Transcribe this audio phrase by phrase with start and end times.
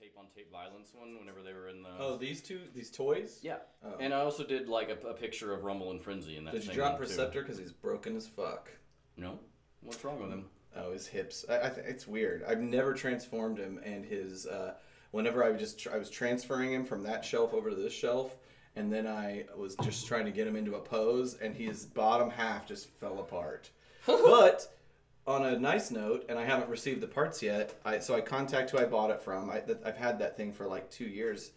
[0.00, 1.90] tape on tape violence one whenever they were in the.
[1.98, 3.40] Oh, these two, these toys.
[3.42, 3.56] Yeah.
[3.84, 3.96] Oh.
[4.00, 6.52] And I also did like a, a picture of Rumble and Frenzy in that.
[6.52, 7.08] Did you same drop one, too.
[7.08, 8.70] Perceptor because he's broken as fuck?
[9.16, 9.38] No.
[9.82, 10.46] What's wrong with him?
[10.76, 11.44] Oh, his hips.
[11.48, 12.44] I, I th- it's weird.
[12.46, 14.46] I've never transformed him, and his.
[14.46, 14.74] Uh,
[15.10, 18.36] whenever I just tr- I was transferring him from that shelf over to this shelf,
[18.76, 22.30] and then I was just trying to get him into a pose, and his bottom
[22.30, 23.70] half just fell apart.
[24.06, 24.72] but
[25.28, 27.74] on a nice note, and I haven't received the parts yet.
[27.84, 29.50] I so I contact who I bought it from.
[29.50, 31.50] I, I've had that thing for like two years.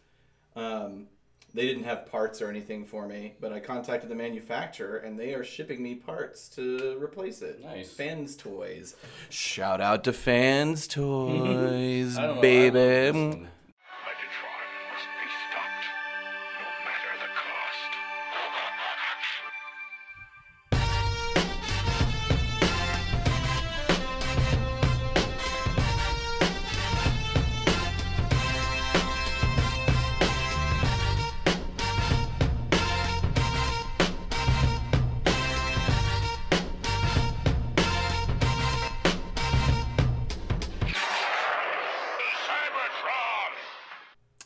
[0.55, 1.08] Um,
[1.54, 5.34] they didn't have parts or anything for me, but I contacted the manufacturer, and they
[5.34, 7.63] are shipping me parts to replace it.
[7.63, 7.91] Nice.
[7.91, 8.96] Fans Toys.
[9.30, 13.48] Shout out to Fans Toys, I don't know, I baby.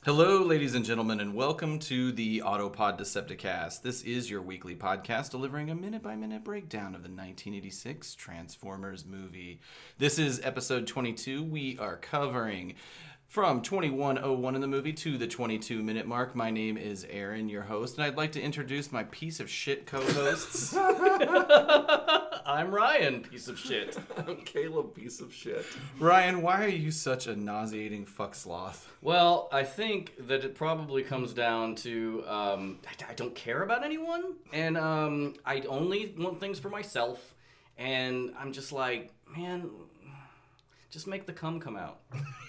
[0.05, 3.81] Hello, ladies and gentlemen, and welcome to the Autopod Decepticast.
[3.81, 9.03] This is your weekly podcast delivering a minute by minute breakdown of the 1986 Transformers
[9.03, 9.59] movie.
[9.97, 11.41] This is episode 22.
[11.41, 12.75] We are covering
[13.27, 16.35] from 2101 in the movie to the 22 minute mark.
[16.35, 19.85] My name is Aaron, your host, and I'd like to introduce my piece of shit
[19.85, 20.75] co hosts.
[22.45, 23.97] I'm Ryan, piece of shit.
[24.17, 25.65] I'm Caleb, piece of shit.
[25.99, 28.91] Ryan, why are you such a nauseating fuck sloth?
[29.01, 33.83] Well, I think that it probably comes down to um, I, I don't care about
[33.83, 37.33] anyone, and um, I only want things for myself.
[37.77, 39.69] And I'm just like, man,
[40.89, 41.99] just make the cum come out.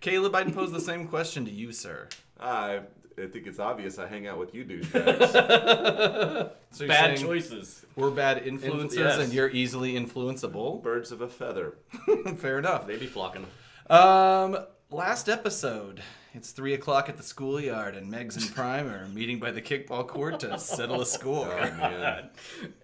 [0.00, 2.08] Caleb, I'd pose the same question to you, sir.
[2.40, 2.80] I,
[3.18, 6.50] I think it's obvious I hang out with you douchebags.
[6.72, 7.84] So you're Bad saying choices.
[7.96, 9.18] We're bad influences, yes.
[9.18, 10.82] and you're easily influenceable.
[10.82, 11.74] Birds of a feather.
[12.36, 12.86] Fair enough.
[12.86, 13.44] They be flocking.
[13.90, 14.56] Um,
[14.90, 16.02] last episode.
[16.34, 20.06] It's three o'clock at the schoolyard, and Megs and Prime are meeting by the kickball
[20.08, 21.52] court to settle a score.
[21.52, 22.30] Oh, man.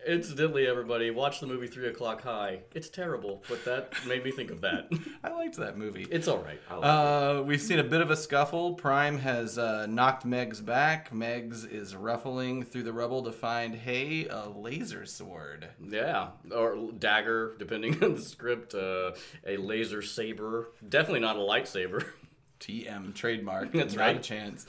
[0.06, 2.60] Incidentally, everybody, watch the movie Three O'clock High.
[2.74, 4.90] It's terrible, but that made me think of that.
[5.24, 6.06] I liked that movie.
[6.10, 6.60] It's all right.
[6.68, 8.74] I like Uh, we've seen a bit of a scuffle.
[8.74, 11.10] Prime has uh, knocked Megs back.
[11.10, 15.68] Megs is ruffling through the rubble to find, hey, a laser sword.
[15.82, 18.74] Yeah, or dagger, depending on the script.
[18.74, 19.12] Uh,
[19.46, 22.04] a laser saber, definitely not a lightsaber.
[22.60, 23.72] TM trademark.
[23.74, 24.16] That's not right.
[24.16, 24.66] a chance.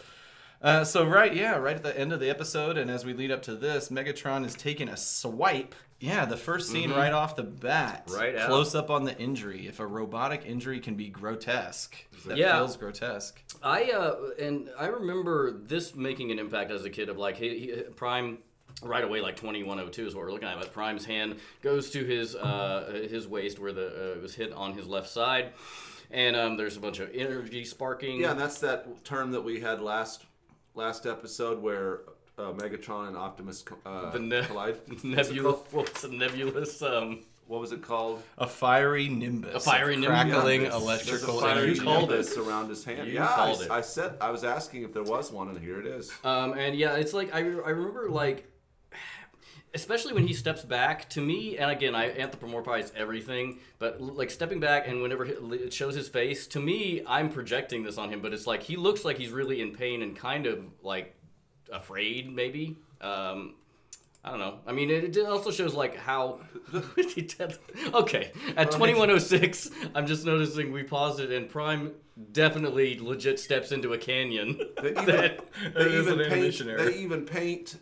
[0.61, 3.31] Uh, so right, yeah, right at the end of the episode, and as we lead
[3.31, 5.73] up to this, Megatron is taking a swipe.
[6.01, 8.07] Yeah, the first scene right off the bat.
[8.07, 8.19] Mm-hmm.
[8.19, 8.47] Right out.
[8.47, 9.67] Close up on the injury.
[9.67, 11.95] If a robotic injury can be grotesque,
[12.25, 12.57] that Yeah.
[12.57, 13.41] feels grotesque.
[13.63, 17.59] I uh, and I remember this making an impact as a kid of like he,
[17.59, 18.39] he, Prime.
[18.81, 20.57] Right away, like twenty one oh two is what we're looking at.
[20.57, 24.53] But Prime's hand goes to his uh, his waist where the uh, it was hit
[24.53, 25.51] on his left side,
[26.11, 28.21] and um, there's a bunch of energy sparking.
[28.21, 30.25] Yeah, and that's that term that we had last
[30.75, 32.01] last episode where
[32.37, 34.77] uh, Megatron and Optimus uh, the ne- collide.
[34.87, 38.21] What's it nebulous, what's a nebulous um, What was it called?
[38.37, 39.55] A fiery nimbus.
[39.55, 40.23] A fiery of nimbus.
[40.31, 41.79] Crackling There's- electrical there's a fiery energy.
[41.79, 43.07] You called nimbus around his hand.
[43.07, 43.71] You yeah, I, it.
[43.71, 46.11] I said I was asking if there was one, and here it is.
[46.23, 47.41] Um, and yeah, it's like I, I
[47.71, 48.45] remember like,
[49.74, 51.09] especially when he steps back.
[51.09, 55.96] To me, and again, I anthropomorphize everything, but like stepping back and whenever it shows
[55.96, 58.22] his face, to me, I'm projecting this on him.
[58.22, 61.16] But it's like he looks like he's really in pain and kind of like
[61.72, 62.78] afraid, maybe.
[63.02, 63.56] Um,
[64.24, 64.59] I don't know.
[64.68, 66.41] I mean, it, it also shows like how.
[67.94, 71.94] okay, at twenty one oh six, I'm just noticing we paused it, and Prime
[72.34, 74.59] definitely legit steps into a canyon.
[74.81, 75.40] They even, that-
[75.74, 76.57] they even paint.
[76.66, 77.78] They even paint.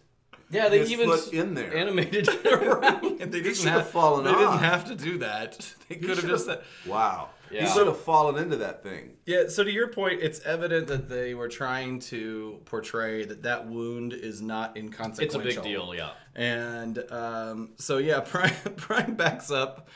[0.50, 1.76] Yeah, they his even foot in there.
[1.76, 3.20] animated it around.
[3.32, 4.38] They He should have fallen They off.
[4.38, 5.74] didn't have to do that.
[5.90, 6.62] They could have just said.
[6.86, 7.30] Wow.
[7.50, 7.62] Yeah.
[7.66, 9.14] He should have fallen into that thing.
[9.26, 13.68] Yeah, so to your point, it's evident that they were trying to portray that that
[13.68, 15.24] wound is not inconsequential.
[15.48, 16.10] It's a big deal, yeah.
[16.36, 19.88] And um, so yeah, Prime, Prime backs up.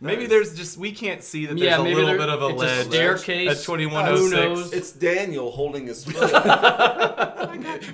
[0.00, 0.30] Maybe Nice.
[0.30, 2.62] there's just we can't see that there's Yeah, a little there- bit of a it's
[2.62, 3.50] a ledge staircase.
[3.50, 4.32] at Who 2106.
[4.32, 4.72] knows?
[4.72, 6.32] It's Daniel holding his foot.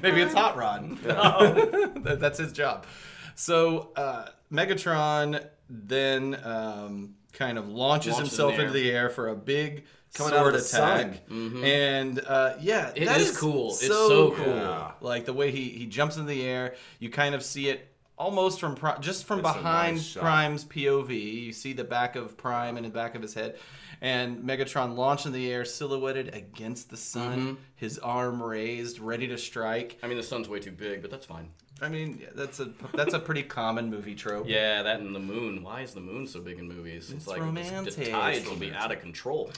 [0.03, 0.99] Maybe it's Hot Rod.
[2.05, 2.87] That- That's his job.
[3.35, 9.09] So uh, Megatron then um, kind of launches Launches himself in the into the air
[9.11, 9.85] for a big
[10.15, 11.65] Coming out sword of the attack, sun.
[11.65, 13.71] and uh, yeah, It that is cool.
[13.71, 14.47] It's so cool.
[14.47, 14.93] Yeah.
[15.01, 18.61] Like the way he he jumps in the air, you kind of see it almost
[18.61, 20.15] from Pri- just from It's behind nice.
[20.15, 21.45] Prime's POV.
[21.45, 23.57] You see the back of Prime and the back of his head,
[24.01, 27.55] and Megatron launched in the air, silhouetted against the sun, Mm-hmm.
[27.77, 29.99] his arm raised, ready to strike.
[30.03, 31.49] I mean, the sun's way too big, but that's fine.
[31.83, 34.47] I mean, that's a that's a pretty common movie trope.
[34.49, 35.63] Yeah, that and the moon.
[35.65, 37.11] Why is the moon so big in movies?
[37.11, 39.51] It's, like the- the tides will be out of control.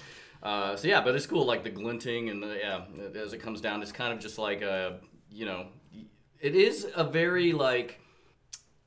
[0.42, 2.82] Uh, so yeah, but it's cool, like the glinting and the yeah.
[3.20, 4.98] As it comes down, it's kind of just like a
[5.30, 5.66] you know,
[6.40, 8.00] it is a very like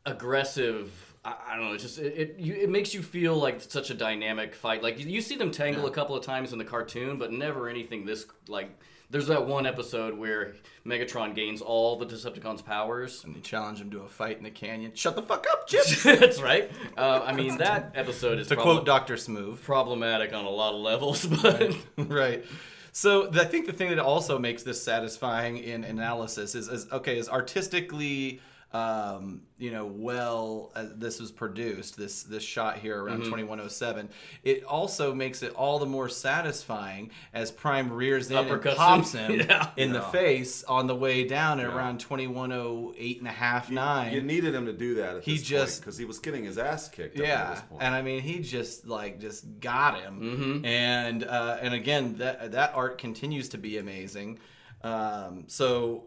[0.06, 0.92] aggressive.
[1.26, 1.74] I, I don't know.
[1.74, 4.84] It's just it it, you, it makes you feel like such a dynamic fight.
[4.84, 7.70] Like you, you see them tangle a couple of times in the cartoon, but never
[7.70, 8.70] anything this like.
[9.12, 10.54] There's that one episode where
[10.86, 14.52] Megatron gains all the Decepticons' powers, And they challenge him to a fight in the
[14.52, 14.92] canyon.
[14.94, 15.84] Shut the fuck up, Chip.
[16.20, 16.70] That's right.
[16.96, 19.64] Uh, I mean, that episode is to prob- quote Doctor Smooth.
[19.64, 22.46] problematic on a lot of levels, but right.
[22.92, 26.86] So the, I think the thing that also makes this satisfying in analysis is, is
[26.92, 33.02] okay, is artistically, um, you know, well uh, this was produced, this this shot here
[33.04, 34.10] around 2107.
[34.44, 39.14] It also makes it all the more satisfying as Prime rears in and Uppercuts pops
[39.14, 39.32] him.
[39.40, 39.70] him Yeah.
[39.76, 44.14] in the face on the way down at around 2108 and a half, nine.
[44.14, 46.58] You needed him to do that at He this just- because he was getting his
[46.60, 47.18] ass kicked.
[47.18, 47.82] Yeah, this point.
[47.82, 50.66] and I mean, he just like just got him, Mm-hmm.
[50.66, 54.38] and uh, and again, that that art continues to be amazing.
[54.84, 56.06] Um, so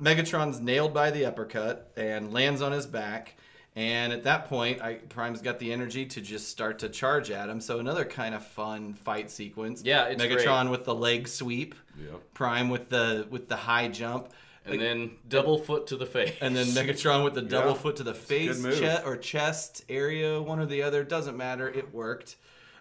[0.00, 3.34] Megatron's nailed by the uppercut and lands on his back,
[3.74, 7.48] and at that point, I, Prime's got the energy to just start to charge at
[7.48, 7.60] him.
[7.60, 9.82] So another kind of fun fight sequence.
[9.84, 10.70] Yeah, it's Megatron great.
[10.70, 12.20] with the leg sweep, Yep.
[12.34, 14.28] Prime with the with the high jump.
[14.68, 16.34] and then double foot to the face.
[16.40, 17.76] And then Megatron with the double Yeah.
[17.76, 18.78] foot to the face, good move.
[18.80, 21.68] che- or chest area, one or the other, doesn't matter.
[21.68, 22.34] It worked.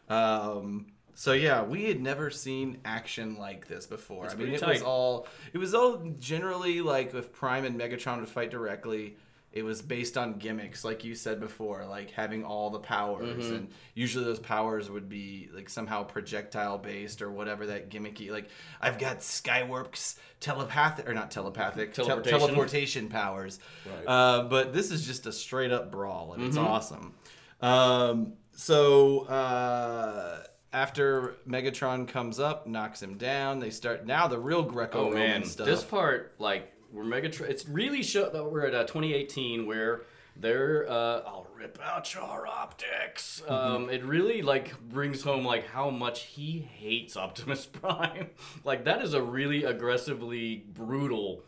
[0.09, 4.29] Um, so yeah, we had never seen action like this before.
[4.29, 8.29] I mean, it was all it was all generally like if Prime and Megatron would
[8.29, 9.17] fight directly.
[9.51, 13.55] It was based on gimmicks, like you said before, like having all the powers, Mm-hmm.
[13.55, 18.29] and usually those powers would be like somehow projectile based or whatever that gimmicky.
[18.31, 18.49] Like
[18.81, 22.39] I've got Skywarp's telepathic or not telepathic tel- Teleportation.
[22.41, 23.59] teleportation powers.
[23.85, 24.03] Right.
[24.05, 26.49] Uh, but this is just a straight up brawl, and Mm-hmm.
[26.49, 27.13] it's awesome.
[27.61, 30.43] Um, so uh,
[30.75, 35.43] after Megatron comes up, knocks him down, they start now the real oh Greco-Roman man,
[35.45, 35.65] stuff.
[35.65, 40.01] this part like where Megatron, it's really show that we're at uh, 2018 where
[40.35, 43.41] they're uh, I'll rip out your optics.
[43.45, 43.53] Mm-hmm.
[43.53, 48.31] Um, it really like brings home like how much he hates Optimus Prime.
[48.65, 51.43] like that is a really aggressively brutal.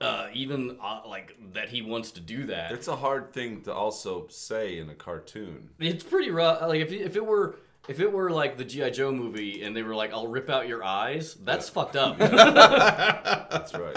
[0.00, 2.70] Uh, even uh, like that he wants to do that.
[2.70, 5.70] It's a hard thing to also say in a cartoon.
[5.80, 6.62] It's pretty rough.
[6.62, 7.56] Like if if it were
[7.88, 10.68] if it were like the GI Joe movie and they were like, "I'll rip out
[10.68, 12.18] your eyes," that's fucked up.
[13.50, 13.96] That's right.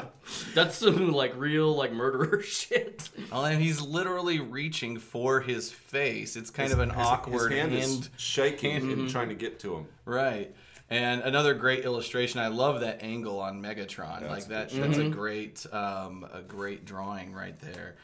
[0.56, 3.09] that's some like real like murderer shit.
[3.31, 6.35] Oh, and he's literally reaching for his face.
[6.35, 9.59] It's kind of an His- awkward his hand, hand, is shaking and trying to get
[9.59, 9.85] to him.
[10.06, 10.53] right?
[10.89, 12.39] And another great illustration.
[12.39, 14.27] I love that angle on Megatron.
[14.30, 14.69] like that.
[14.69, 17.95] That's a great, um, a great drawing right there.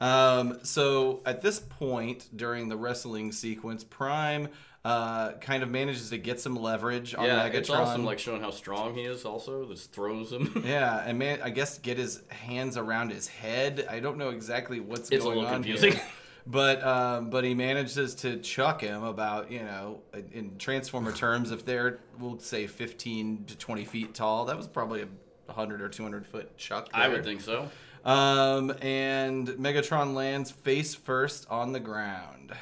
[0.00, 4.48] Um, so at this point during the wrestling sequence, Prime
[4.86, 7.54] uh, kind of manages to get some leverage on yeah, Megatron.
[7.54, 8.04] it's awesome.
[8.04, 9.24] Like showing how strong he is.
[9.24, 10.62] Also, this throws him.
[10.66, 13.84] Yeah, and man, I guess get his hands around his head.
[13.90, 15.92] I don't know exactly what's It's a going little on confusing.
[15.94, 16.02] here.
[16.46, 20.02] But um, but he manages to chuck him about you know
[20.32, 25.02] in Transformer terms, if they're we'll say fifteen to twenty feet tall, that was probably
[25.48, 26.88] a hundred or two hundred foot chuck.
[26.94, 27.68] I would think so.
[28.04, 32.52] Um, and Megatron lands face first on the ground,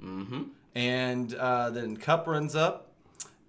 [0.00, 0.42] hmm
[0.76, 2.92] and uh, then Kup runs up,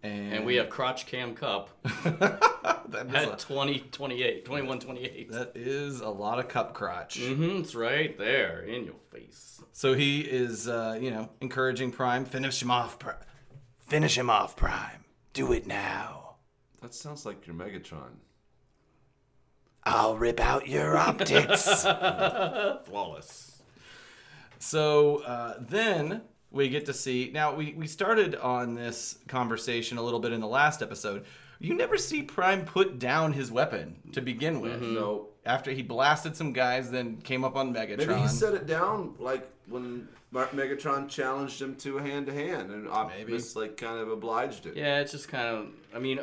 [0.02, 5.32] and, And we have crotch cam Kup that is, at a, 20, 28, 21, 28.
[5.34, 7.20] that is a lot of Kup crotch.
[7.20, 9.62] Mm-hmm, it's right there in your face.
[9.74, 13.18] So he is, uh, you know, encouraging Prime, finish him off, Prime.
[13.82, 15.04] Finish him off, Prime.
[15.34, 16.36] Do it now.
[16.82, 18.20] That sounds like your Megatron.
[19.84, 21.84] I'll rip out your optics.
[22.86, 23.62] Flawless.
[24.60, 27.32] so uh, then we get to see.
[27.34, 31.26] Now, we, we started on this conversation a little bit in the last episode.
[31.60, 34.82] You never see Prime put down his weapon to begin with.
[34.82, 34.94] Mm-hmm.
[34.96, 35.28] No.
[35.46, 38.08] After he blasted some guys, then came up on Megatron.
[38.08, 42.70] Maybe he set it down like when Mar- Megatron challenged him to hand to hand,
[42.72, 44.76] and Optimus like kind of obliged it.
[44.76, 45.68] Yeah, it's just kind of.
[45.96, 46.20] I mean,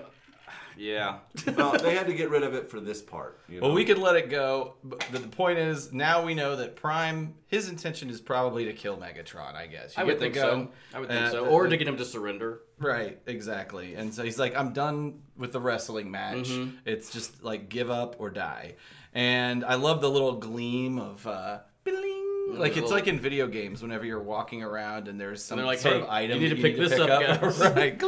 [0.76, 1.18] yeah.
[1.56, 3.40] well, they had to get rid of it for this part.
[3.48, 3.66] You know?
[3.66, 6.76] Well, we could let it go, but the the point is now we know that
[6.76, 9.54] Prime, his intention is probably to kill Megatron.
[9.54, 10.96] I guess You I get would the think gun, so.
[10.96, 11.46] I would think uh, so.
[11.46, 12.60] Or to get him to surrender.
[12.78, 13.94] Right, exactly.
[13.94, 16.48] And so he's like, I'm done with the wrestling match.
[16.50, 16.76] Mm-hmm.
[16.84, 18.74] It's just like give up or die.
[19.12, 22.24] And I love the little gleam of uh, bling
[22.58, 25.66] like it's little- like in video games whenever you're walking around and there's some they're
[25.66, 27.98] like, sort "Hey, of item you need that to pick this up, guys." right.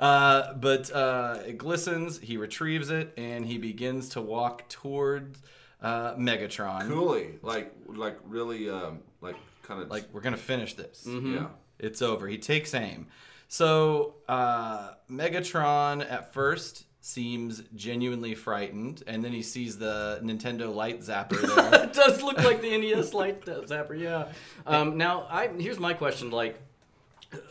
[0.00, 0.10] Gling.
[0.10, 2.18] Uh, but uh, it glistens.
[2.18, 5.38] He retrieves it and he begins to walk towards
[5.82, 6.88] uh, Megatron.
[6.88, 11.06] Coolly, like like really, um, like kind of Like we're gonna finish this.
[11.06, 11.46] yeah.
[11.78, 12.28] It's over.
[12.28, 13.06] He takes aim.
[13.48, 21.00] So uh, Megatron at first seems genuinely frightened, and then he sees the Nintendo Light
[21.00, 21.40] Zapper
[21.70, 21.84] there.
[21.84, 24.28] it does look like the NES light zapper, yeah.
[24.66, 26.60] Um, now, I here's my question: like,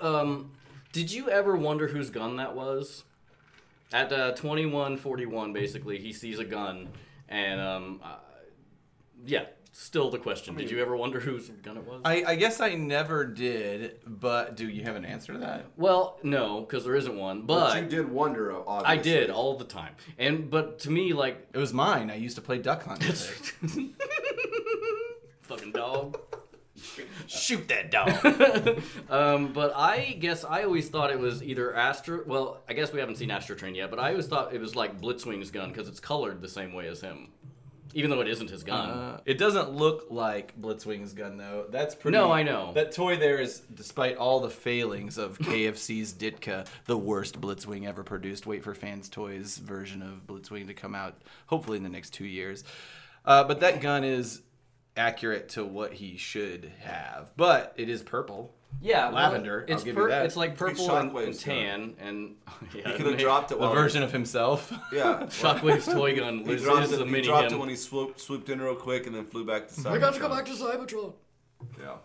[0.02, 0.52] um,
[0.92, 3.04] did you ever wonder whose gun that was?
[3.92, 6.90] At uh, twenty one forty one, basically, he sees a gun,
[7.28, 8.18] and um, uh,
[9.26, 9.46] yeah.
[9.72, 12.02] Still the question: Did you ever wonder whose gun it was?
[12.04, 15.68] I, I guess I never did, but do you have an answer to that?
[15.78, 17.44] well, no, because there isn't one.
[17.44, 19.00] But, But, you did wonder, obviously.
[19.00, 22.10] I did all the time, and but to me, like, It was mine.
[22.12, 23.08] I used to play Duck Hunt.
[23.08, 23.92] with it.
[25.44, 26.20] fucking dog.
[27.28, 28.82] Shoot that dog.
[29.10, 32.24] Um, but I guess I always thought it was either Astro.
[32.26, 35.02] Well, I guess we haven't seen Astrotrain yet, but I always thought it was like
[35.02, 37.30] Blitzwing's gun because it's colored the same way as him,
[37.94, 38.90] even though it isn't his gun.
[38.90, 41.66] Uh, it doesn't look like Blitzwing's gun though.
[41.70, 42.18] That's pretty.
[42.18, 42.72] No, I know.
[42.74, 48.04] That toy there is, despite all the failings of KFC's Ditka, the worst Blitzwing ever
[48.04, 48.46] produced.
[48.46, 51.16] Wait for Fans Toys version of Blitzwing to come out,
[51.48, 52.64] hopefully in the next two years.
[53.26, 54.42] Uh, but that gun is
[54.98, 58.54] accurate to what he should have, but it is purple.
[58.82, 60.26] yeah, well, lavender, I'll It's give you pur- that.
[60.26, 62.36] It's like purple and, and Shockwave's tan, and
[62.76, 64.72] yeah, He could have dropped it The while version of himself.
[64.94, 65.24] Yeah.
[65.30, 66.40] Shockwave's toy gun.
[66.46, 69.06] He dropped, it, a he mini dropped it when he swooped, swooped in real quick
[69.08, 69.92] and then flew back to Cybertron.
[69.92, 71.14] I got to go back to Cybertron.
[71.80, 71.96] Yeah.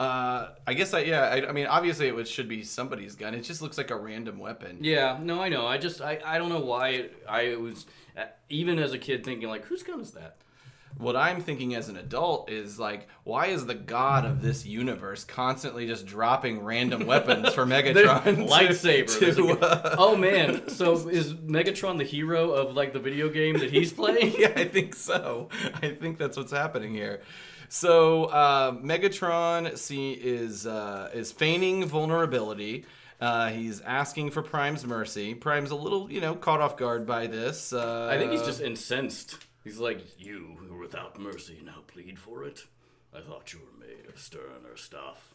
[0.00, 1.22] Uh, I guess I yeah.
[1.22, 3.34] I, I mean, obviously it was, should be somebody's gun.
[3.34, 4.78] It just looks like a random weapon.
[4.80, 5.66] Yeah, no, I know.
[5.66, 7.86] I just I, I don't know why I was
[8.16, 10.38] uh, even as a kid thinking like whose gun is that?
[10.98, 15.24] What I'm thinking as an adult is like, why is the god of this universe
[15.24, 18.24] constantly just dropping random weapons for Megatron?
[18.24, 19.36] to- lightsaber.
[19.36, 23.70] To, uh, oh man, so is Megatron the hero of like the video game that
[23.70, 24.34] he's playing?
[24.38, 25.48] yeah, I think so.
[25.82, 27.22] I think that's what's happening here.
[27.68, 32.84] So uh, Megatron see is uh, is feigning vulnerability.
[33.18, 35.32] Uh, he's asking for Prime's mercy.
[35.32, 37.72] Prime's a little, you know, caught off guard by this.
[37.72, 39.38] Uh, I think he's just incensed.
[39.64, 42.64] He's like, you who without mercy now plead for it.
[43.14, 45.34] I thought you were made of sterner stuff.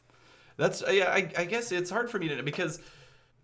[0.58, 1.10] That's yeah.
[1.12, 2.82] I, I guess it's hard for me to because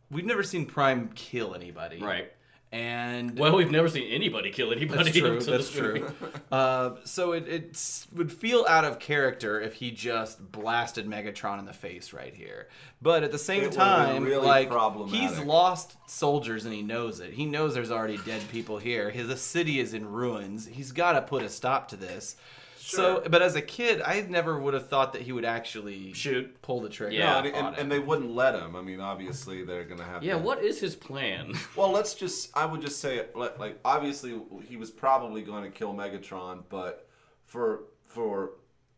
[0.09, 2.31] we've never seen Prime kill anybody, Right.
[2.73, 5.11] And Well, we've never seen anybody kill anybody.
[5.11, 5.39] That's true.
[5.39, 6.11] That's true.
[6.51, 11.65] uh, so it, it would feel out of character if he just blasted Megatron in
[11.65, 12.69] the face right here.
[12.99, 14.71] But at the same It time, really like
[15.09, 17.33] he's lost soldiers and he knows it.
[17.33, 19.11] He knows there's already dead people here.
[19.11, 20.65] His the city is in ruins.
[20.65, 22.37] He's got to put a stop to this.
[22.85, 26.61] So, but as a kid, I never would have thought that he would actually Shoot.
[26.61, 27.15] pull the trigger.
[27.15, 27.37] Yeah.
[27.37, 27.81] And, on and, it.
[27.81, 28.75] and they wouldn't let him.
[28.75, 30.21] I mean, obviously they're gonna have.
[30.21, 31.53] Yeah, to, what is his plan?
[31.75, 32.55] Well, let's just.
[32.55, 36.63] I would just say, it, like, like, obviously, he was probably going to kill Megatron,
[36.69, 37.07] but
[37.45, 38.51] for for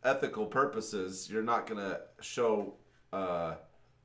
[0.03, 2.73] ethical purposes, you're not going to show
[3.13, 3.55] uh,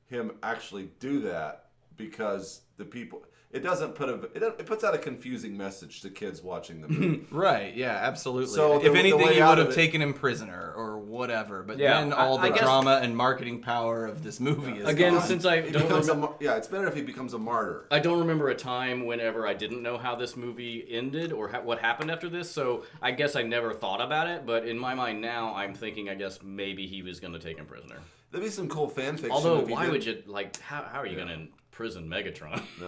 [0.07, 1.65] him actually do that
[1.97, 3.23] because the people.
[3.53, 4.13] It doesn't put a.
[4.33, 7.25] It, it puts out a confusing message to kids watching the movie.
[7.31, 8.47] Right, yeah, absolutely.
[8.55, 11.61] So if the anything, way he would have it- taken him prisoner or whatever.
[11.63, 14.87] But Yeah, then all I the guess- drama and marketing power of this movie is
[14.87, 15.23] Again, gone.
[15.23, 17.39] since I He don't becomes a, remember, mar- yeah, it's better if he becomes a
[17.39, 17.87] martyr.
[17.91, 21.61] I don't remember a time whenever I didn't know how this movie ended or ha-
[21.61, 22.49] what happened after this.
[22.49, 24.45] So I guess I never thought about it.
[24.45, 27.57] But in my mind now, I'm thinking I guess maybe he was going to take
[27.57, 27.97] him prisoner.
[28.31, 29.31] There'd be some cool fan fiction.
[29.31, 30.57] Although, why did- would you like?
[30.61, 32.61] How, how are you going to imprison Megatron?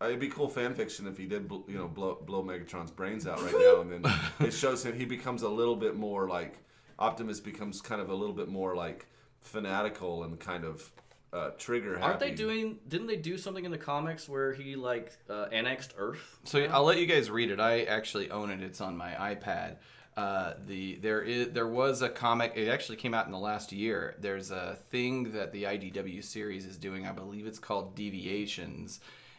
[0.00, 2.90] No, it'd be cool fan fiction if he did, bl- you know, blow blow Megatron's
[2.90, 6.28] brains out right now, and then it shows him he becomes a little bit more
[6.28, 6.58] like
[6.98, 9.06] Optimus becomes kind of a little bit more like
[9.40, 10.90] fanatical and kind of
[11.32, 12.04] uh, trigger happy.
[12.04, 12.78] Aren't they doing?
[12.88, 16.38] Didn't they do something in the comics where he like uh, annexed Earth?
[16.44, 17.60] So I'll let you guys read it.
[17.60, 18.62] I actually own it.
[18.62, 19.76] It's on my iPad.
[20.18, 22.54] Uh, the there is there was a comic.
[22.56, 24.16] It actually came out in the last year.
[24.18, 27.06] There's a thing that the IDW series is doing.
[27.06, 28.98] I believe it's called Deviations,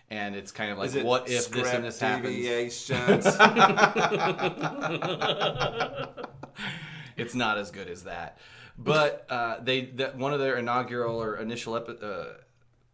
[0.10, 2.34] and it's kind of like what if this and this happens.
[2.34, 3.26] deviations?
[7.18, 8.38] it's not as good as that.
[8.78, 12.36] But uh, they that one of their inaugural or initial epi- uh,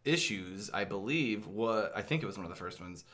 [0.04, 3.06] issues, I believe, was I think it was one of the first ones,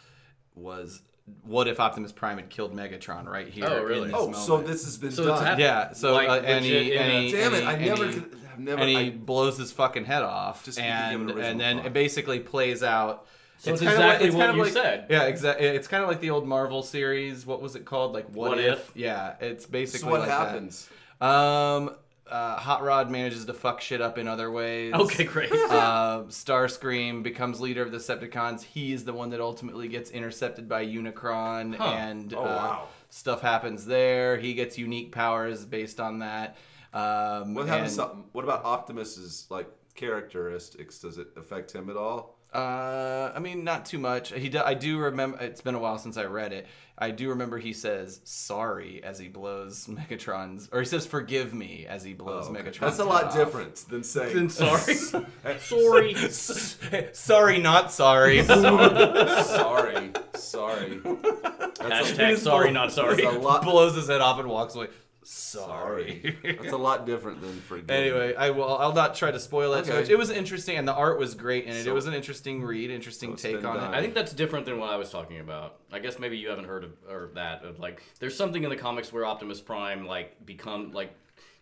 [0.55, 1.01] was
[1.43, 3.65] what if Optimus Prime had killed Megatron right here?
[3.67, 4.07] Oh, in really?
[4.07, 4.37] this oh, moment.
[4.37, 5.45] so this has been So done.
[5.45, 5.93] hap- yeah.
[5.93, 7.61] So Like, uh, and he, legit and he, Damn and it!
[7.61, 8.81] he- I and never, he- could, I've never.
[8.81, 11.77] and he I, blows his fucking head off, Just to give an and and then
[11.77, 11.85] thought.
[11.85, 13.25] it basically plays out.
[13.59, 15.05] So it's kinda exactly it's what kind of you like- said.
[15.09, 15.67] Yeah, exactly.
[15.67, 17.45] It's kind of like the old Marvel series.
[17.45, 18.11] What was it called?
[18.13, 18.89] Like What, What if?
[18.89, 18.91] If?
[18.95, 20.47] Yeah, it's basically so what like that.
[20.47, 20.89] happens?
[21.21, 21.95] Um,
[22.31, 24.93] uh, Hot Rod manages to fuck shit up in other ways.
[24.93, 25.51] Okay, great.
[25.51, 28.63] uh, Starscream becomes leader of the Decepticons.
[28.63, 31.83] He's the one that ultimately gets intercepted by Unicron, Huh.
[31.83, 32.87] and Oh, uh, wow.
[33.09, 34.37] stuff happens there.
[34.37, 36.57] He gets unique powers based on that.
[36.93, 37.97] Um, What and, happens?
[38.31, 40.99] What about Optimus's like characteristics?
[40.99, 42.37] Does it affect him at all?
[42.53, 44.33] Uh, I mean, not too much.
[44.33, 45.37] He, do, I do remember.
[45.39, 46.67] It's been a while since I read it.
[46.97, 51.85] I do remember he says sorry as he blows Megatron's, or he says forgive me
[51.89, 52.61] as he blows Oh, okay.
[52.63, 52.79] Megatron's.
[52.79, 53.35] That's a lot off.
[53.35, 54.35] different than saying.
[54.35, 54.95] Then sorry.
[55.59, 56.13] Sorry.
[57.13, 58.43] sorry, not sorry.
[58.45, 60.99] sorry, sorry.
[61.03, 63.15] That's Hashtag sorry, not sorry.
[63.23, 63.63] That's a lot.
[63.63, 64.87] blows his head off and walks away.
[65.23, 66.35] Sorry.
[66.43, 66.57] Sorry.
[66.59, 67.89] That's a lot different than forgive.
[67.91, 68.75] Anyway, I will.
[68.77, 70.01] I'll not try to spoil it too Okay.
[70.01, 70.09] much.
[70.09, 71.83] It was interesting, and the art was great in it.
[71.83, 73.93] So- it was an interesting read, interesting so take on done.
[73.93, 73.97] it.
[73.97, 75.77] I think that's different than what I was talking about.
[75.91, 78.75] I guess maybe you haven't heard of or that of like there's something in the
[78.75, 81.13] comics where Optimus Prime like become like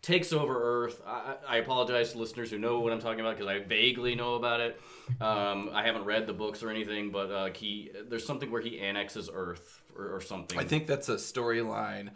[0.01, 1.01] takes over Earth.
[1.05, 4.15] I, I I apologize to listeners who know what I'm talking about because I vaguely
[4.15, 4.79] know about it.
[5.19, 8.79] Um, I haven't read the books or anything, but uh, he there's something where he
[8.79, 10.57] annexes Earth or, or something.
[10.57, 12.11] I think that's a storyline.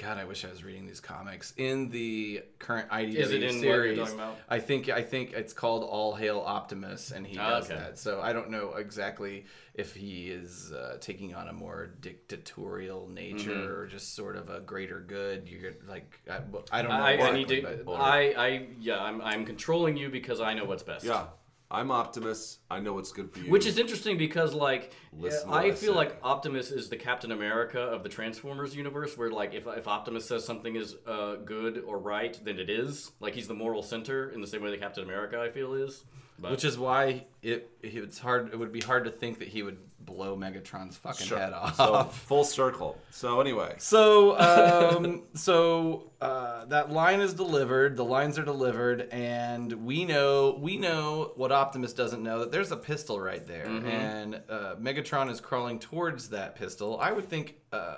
[0.00, 3.56] God, I wish I was reading these comics in the current IDW Is it in
[3.56, 3.98] what you're series.
[3.98, 4.36] talking about?
[4.48, 7.78] I think I think it's called All Hail Optimus, and he Ah, does okay.
[7.78, 7.98] that.
[7.98, 13.50] So I don't know exactly if he is uh, taking on a more dictatorial nature
[13.50, 13.72] Mm-hmm.
[13.72, 15.48] or just sort of a greater good.
[15.48, 16.38] You're like I,
[16.72, 16.96] I don't know.
[16.96, 17.84] I, I need to.
[17.92, 19.02] I, I yeah.
[19.02, 21.04] I'm, I'm controlling you because I know what's best.
[21.04, 21.24] Yeah,
[21.70, 22.58] I'm Optimus.
[22.68, 23.50] I know what's good for you.
[23.50, 25.98] Which is interesting because, like, Listen I what I feel say.
[25.98, 30.26] like Optimus is the Captain America of the Transformers universe, where, like, if, if Optimus
[30.26, 33.12] says something is uh, good or right, then it is.
[33.20, 36.04] Like, he's the moral center in the same way that Captain America, I feel, is.
[36.40, 38.52] But, Which is why it it's hard.
[38.52, 41.38] It would be hard to think that he would blow Megatron's fucking Sure.
[41.38, 41.76] head off.
[41.76, 42.98] So full circle.
[43.10, 47.96] So anyway, So, um, so uh, that line is delivered.
[47.96, 52.72] The lines are delivered, and we know we know what Optimus doesn't know that there's
[52.72, 56.98] a pistol right there, and uh, Megatron is crawling towards that pistol.
[57.00, 57.96] I would think uh,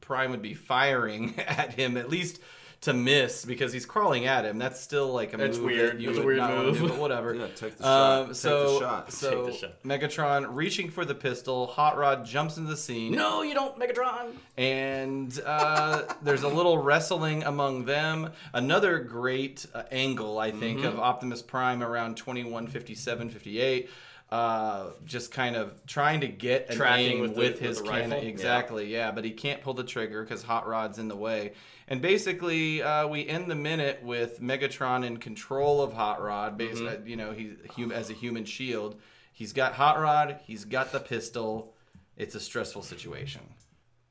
[0.00, 2.40] Prime would be firing at him at least.
[2.84, 4.56] To miss because he's crawling at him.
[4.56, 5.96] That's still like a That's move weird.
[5.98, 6.78] that you That's a would weird not wanna move.
[6.78, 7.34] do, but whatever.
[7.34, 8.26] Yeah, take the Um, shot.
[8.28, 9.12] Take so, the shot.
[9.12, 9.82] so Take the shot.
[9.82, 11.66] Megatron reaching for the pistol.
[11.66, 14.32] Hot Rod jumps into the scene no, you don't, Megatron.
[14.56, 18.30] and uh, there's a little wrestling among them.
[18.54, 20.88] Another great uh, angle, I think, Mm-hmm.
[20.88, 23.90] of Optimus Prime around 21, 57, 58.
[24.30, 27.78] Uh, just kind of trying to get an Tracking aim with with, the- with his
[27.82, 28.10] the cannon.
[28.12, 28.28] rifle?
[28.28, 29.10] Exactly, yeah.
[29.10, 31.52] But he can't pull the trigger because Hot Rod's in the way.
[31.88, 36.56] And basically, uh, we end the minute with Megatron in control of Hot Rod.
[36.56, 37.08] Basically, Mm-hmm.
[37.08, 39.00] you know, he's hum- as a human shield.
[39.32, 40.38] He's got Hot Rod.
[40.44, 41.74] He's got the pistol.
[42.16, 43.40] It's a stressful situation.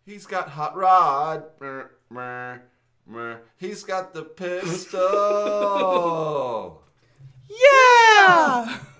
[0.05, 1.43] he's got hot rod.
[1.61, 2.63] Mer, mer,
[3.05, 3.41] mer.
[3.57, 4.23] He's got the
[5.29, 6.83] pistol.
[7.49, 8.77] Yeah.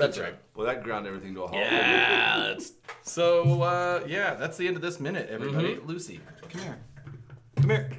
[0.00, 0.34] That's right.
[0.54, 1.60] well, that ground everything to a halt.
[1.60, 5.74] Yeah, that's So uh, yeah, that's the end of this minute, everybody.
[5.76, 5.86] Mm-hmm.
[5.88, 6.78] Lucy, come here.
[7.56, 7.90] Come here.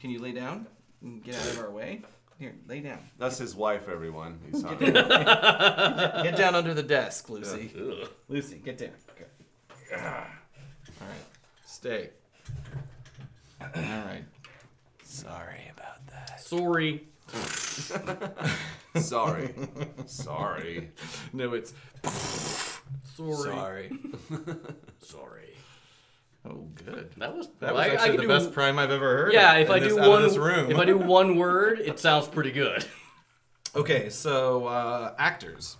[0.00, 0.66] Can you lay down
[1.02, 2.02] and get out of our way?
[2.38, 2.98] Here, lay down.
[3.18, 4.38] That's his wife, everyone.
[4.50, 7.72] He's talking Get down, get down under the desk, Lucy.
[7.78, 8.10] ugh.
[8.28, 8.90] Lucy, get down.
[9.10, 10.02] Okay.
[10.04, 10.10] All
[11.00, 11.24] right,
[11.64, 12.10] stay.
[13.60, 14.24] All right.
[15.02, 16.40] Sorry about that.
[16.42, 17.04] sorry.
[19.00, 19.54] Sorry.
[20.06, 20.90] Sorry.
[21.32, 21.72] No, it's
[23.14, 23.42] Sorry.
[23.42, 23.90] sorry.
[25.00, 25.54] Sorry.
[26.48, 27.10] Oh, good.
[27.16, 29.32] That was That I- was I actually could the do- best prime I've ever heard.
[29.32, 30.70] Yeah, in if I this- do out of one this room.
[30.70, 32.84] if I do one word, it sounds pretty good.
[33.74, 35.76] Okay, so uh, actors.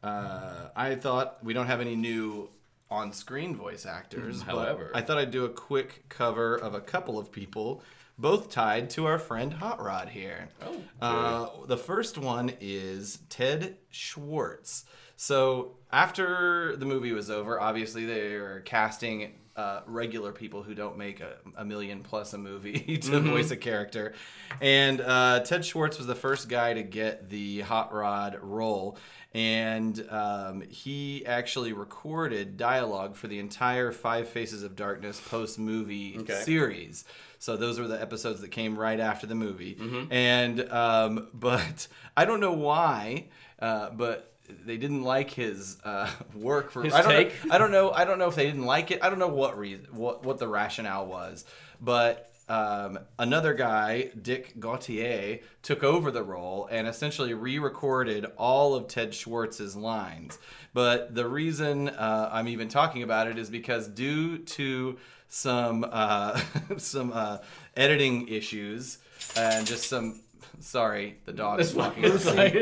[0.00, 2.50] Uh, I thought we don't have any new
[2.88, 4.44] on-screen voice actors.
[4.44, 4.92] but However.
[4.94, 7.82] I thought I'd do a quick cover of a couple of people,
[8.20, 10.48] both tied to our friend Hot Rod here.
[10.62, 14.84] Oh, Uh, the first one is Ted Schwartz.
[15.16, 20.96] So after the movie was over, obviously they were casting uh, regular people who don't
[20.96, 24.14] make a, a million plus a movie to voice a character,
[24.60, 28.96] and uh, Ted Schwartz was the first guy to get the Hot Rod role.
[29.32, 36.16] And um, he actually recorded dialogue for the entire Five Faces of Darkness post movie
[36.18, 36.32] Okay.
[36.42, 37.04] series.
[37.38, 39.76] So those were the episodes that came right after the movie.
[39.76, 40.12] Mm-hmm.
[40.12, 41.86] And um, but
[42.16, 43.28] I don't know why,
[43.60, 44.29] uh, but
[44.64, 47.44] they didn't like his uh, work for His I don't take?
[47.44, 47.90] Know, I don't know.
[47.90, 49.00] I don't know if they didn't like it.
[49.02, 51.44] I don't know what reason, what what the rationale was,
[51.80, 52.26] but.
[52.48, 59.14] um, another guy, Dick Gautier, took over the role and essentially re-recorded all of Ted
[59.14, 60.36] Schwartz's lines.
[60.74, 66.40] But the reason uh, I'm even talking about it is because due to some uh,
[66.76, 67.38] some uh,
[67.76, 68.98] editing issues
[69.36, 70.20] and just some.
[70.60, 72.04] Sorry, the dog is walking.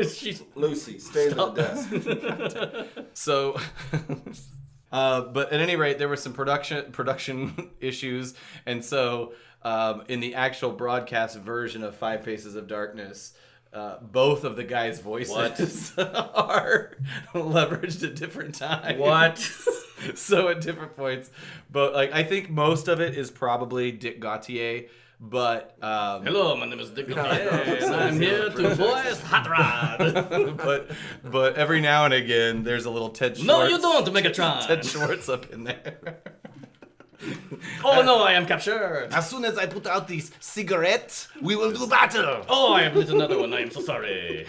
[0.07, 2.97] She's Lucy, stay in the desk.
[3.13, 3.59] So,
[4.91, 8.33] uh, but at any rate, there were some production production issues,
[8.65, 9.33] and so
[9.63, 13.33] um, in the actual broadcast version of Five Faces of Darkness.
[13.71, 16.97] Uh, both of the guys' voices are
[17.35, 18.99] leveraged at different times.
[18.99, 19.37] what?
[20.17, 21.29] so at different points,
[21.69, 24.85] but like I think most of it is probably Dick Gautier,
[25.19, 30.57] but um, Hello, my name is Dick Gautier, and I'm here to voice Hot Rod.
[30.57, 30.91] but
[31.23, 33.47] but every now and again there's a little Ted Schwartz.
[33.47, 34.65] no, you don't, Megatron.
[34.65, 36.19] Ted Schwartz up in there.
[37.83, 39.09] Oh no, I am captured.
[39.11, 42.45] As soon as I put out these cigarettes, we will do battle.
[42.47, 43.53] Oh, I have lit another one.
[43.53, 44.47] I am so sorry.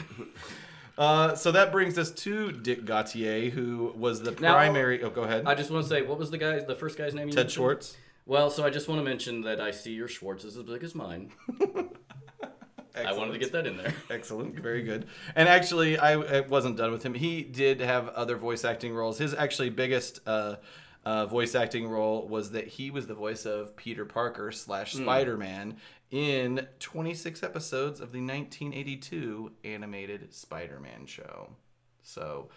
[0.96, 5.02] Uh, so that brings us to Dick Gautier, who was the Now- primary.
[5.02, 5.46] oh, go ahead.
[5.46, 7.26] I just want to say, what was the guy, the first guy's name?
[7.26, 7.52] you Ted mentioned?
[7.54, 7.96] Schwartz.
[8.26, 10.84] Well, so I just want to mention that I see your Schwartz is as big
[10.84, 11.32] as mine.
[12.94, 13.94] I wanted to get that in there.
[14.10, 15.06] Excellent, very good.
[15.34, 17.14] And actually, I, I wasn't done with him.
[17.14, 19.18] He did have other voice acting roles.
[19.18, 20.56] His actually biggest uh,
[21.04, 25.02] uh, voice acting role was that he was the voice of Peter Parker slash Hmm.
[25.02, 25.76] Spider Man
[26.10, 31.50] in 26 episodes of the 1982 animated Spider Man show.
[32.02, 32.48] So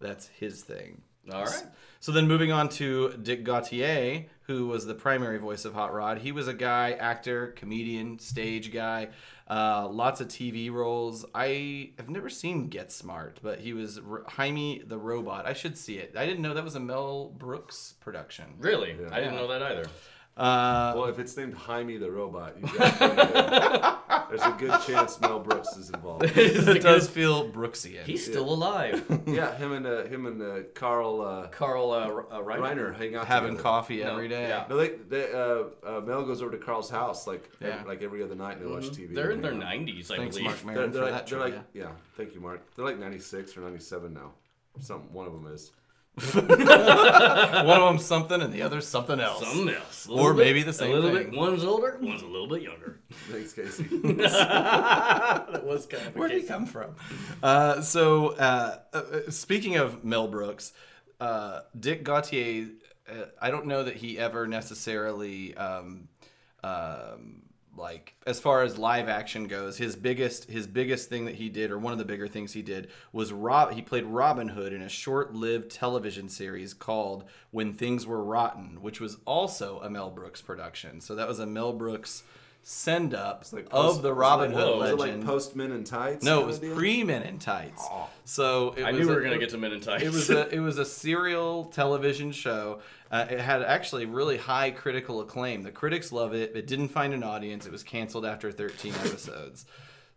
[0.00, 1.02] that's his thing.
[1.30, 1.64] All right.
[2.00, 6.18] So then moving on to Dick Gautier, who was the primary voice of Hot Rod.
[6.18, 9.10] He was a guy, actor, comedian, stage guy,
[9.48, 11.24] uh, lots of TV roles.
[11.32, 15.46] I have never seen Get Smart, but he was R- Hymie the Robot.
[15.46, 16.14] I should see it.
[16.16, 18.46] I didn't know that was a Mel Brooks production.
[18.58, 18.96] Really?
[19.12, 19.84] I didn't know that either.
[20.36, 25.38] Uh, Well, if it's named Hymie the robot, you got there's a good chance Mel
[25.40, 26.24] Brooks is involved.
[26.36, 28.04] it does feel Brooksian.
[28.04, 29.04] He's still alive.
[29.26, 31.96] Yeah, him and uh, him and uh, Carl uh, Carl uh,
[32.34, 32.60] uh, Reiner.
[32.92, 33.62] Reiner hang out having together.
[33.62, 34.48] coffee No, every day.
[34.48, 34.64] yeah.
[34.68, 37.68] No, they, they uh, uh, Mel goes over to Carl's house like Yeah.
[37.68, 39.04] every, like every other night and they watch TV.
[39.04, 39.14] Mm-hmm.
[39.14, 39.86] They're in their and hang out.
[39.88, 40.64] 90s, I Thanks, believe.
[40.64, 42.74] Mark They're, they're for like, that they're like, yeah, thank you, Mark.
[42.74, 44.32] They're like 96 or 97 now.
[44.80, 45.72] Some one of them is.
[46.34, 46.50] One
[47.80, 49.40] of them's something and the other's something else.
[49.46, 50.06] Something else.
[50.10, 51.30] Or bit- maybe the same A little thing.
[51.30, 51.38] bit.
[51.38, 53.00] One's older, one's a little bit younger.
[53.30, 53.84] Thanks, Casey.
[54.02, 56.96] that was kind of Where did he come from?
[57.42, 60.72] Uh, so, uh, uh, speaking of Mel Brooks,
[61.20, 62.68] uh, Dick Gautier,
[63.08, 66.08] uh, I don't know that he ever necessarily, um,
[66.62, 67.42] um,
[67.76, 71.70] like, as far as live action goes, his biggest his biggest thing that he did,
[71.70, 73.72] or one of the bigger things he did, was Rob.
[73.72, 79.00] He played Robin Hood in a short-lived television series called When Things Were Rotten, which
[79.00, 81.00] was also a Mel Brooks production.
[81.00, 82.22] So that was a Mel Brooks
[82.62, 86.24] send up like of the Robin like- Hood Was it like post Men in Tights?
[86.24, 86.74] No, it was deal?
[86.76, 87.84] pre Men in Tights.
[88.24, 90.04] So it I was knew we were gonna get to Men in Tights.
[90.04, 92.80] It was a it was a serial television show.
[93.10, 95.62] Uh, it had actually really high critical acclaim.
[95.62, 96.56] The critics love it.
[96.56, 97.66] It didn't find an audience.
[97.66, 99.66] It was canceled after 13 episodes.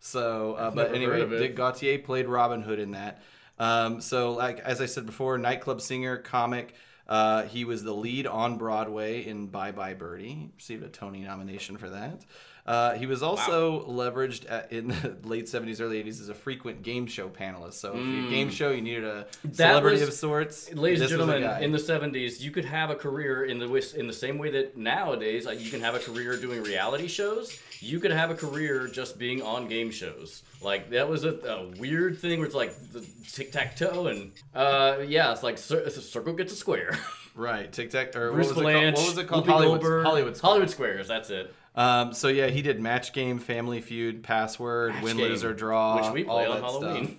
[0.00, 1.38] So, uh, but anyway, heard of.
[1.38, 3.22] Dick Gautier played Robin Hood in that.
[3.58, 6.74] Um, so, like as I said before, nightclub singer, comic.
[7.08, 10.50] Uh, he was the lead on Broadway in Bye Bye Birdie.
[10.56, 12.24] Received a Tony nomination for that.
[12.66, 16.82] Uh, he was also leveraged at, in the late 70s, early 80s as a frequent
[16.82, 17.74] game show panelist.
[17.74, 20.72] So, if you game show, you needed a celebrity was- of sorts.
[20.72, 24.12] Ladies and gentlemen, in the '70s, you could have a career in the in the
[24.12, 27.56] same way that nowadays like, you can have a career doing reality shows.
[27.78, 30.42] You could have a career just being on game shows.
[30.60, 34.32] Like that was a, a weird thing where it's like the tic tac toe and
[34.54, 36.98] uh, yeah, it's like cir- it's a circle gets a square.
[37.36, 38.94] Right, Tic Tac, or Bruce what was, it called?
[38.94, 39.44] What was it called?
[39.44, 41.06] Whoopi Hollywood, Goldberg, Hollywood, Hollywood Squares.
[41.06, 41.54] That's it.
[41.76, 45.52] Um, so yeah, he did Match Game, Family Feud, Password, Match Win, Game, Lose or
[45.52, 47.04] Draw, which we all play on that Halloween.
[47.04, 47.16] stuff.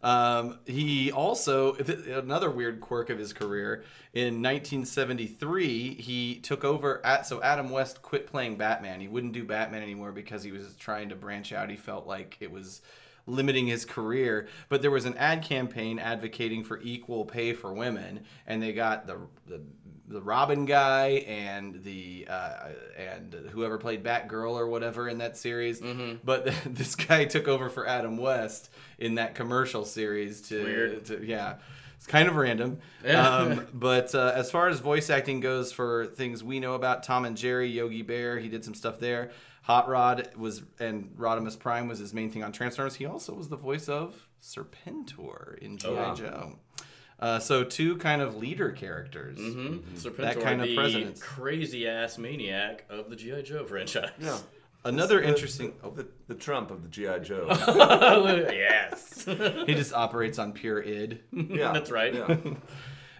[0.00, 3.82] Um, he also th- another weird quirk of his career
[4.12, 9.00] in 1973 he took over at so Adam West quit playing Batman.
[9.00, 11.68] He wouldn't do Batman anymore because he was trying to branch out.
[11.68, 12.80] He felt like it was
[13.26, 14.48] limiting his career.
[14.68, 19.06] But there was an ad campaign advocating for equal pay for women, and they got
[19.06, 19.60] the the,
[20.08, 25.80] the Robin guy and the uh, and whoever played Batgirl or whatever in that series.
[26.24, 31.04] But this guy took over for Adam West in that commercial series to, Weird.
[31.06, 31.56] to yeah.
[31.96, 36.44] It's kind of random, um, but uh, as far as voice acting goes, for things
[36.44, 39.32] we know about Tom and Jerry, Yogi Bear, he did some stuff there.
[39.62, 42.94] Hot Rod was and Rodimus Prime was his main thing on Transformers.
[42.94, 46.14] He also was the voice of Serpentor in GI wow.
[46.14, 46.58] Joe.
[47.20, 49.38] Uh, so two kind of leader characters.
[49.38, 49.94] Mm-hmm.
[49.96, 54.10] Serpentor, That kind of president, crazy ass maniac of the GI Joe franchise.
[54.20, 54.38] Yeah.
[54.84, 55.74] Another The- interesting.
[55.82, 57.48] Oh, The, the Trump of the GI Joe.
[58.52, 61.20] yes, he just operates on pure id.
[61.32, 62.14] Yeah, That's right.
[62.14, 62.36] Yeah.